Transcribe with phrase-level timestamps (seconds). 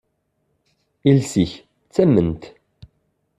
[1.09, 1.53] Iles-ik,
[1.87, 2.43] d tament!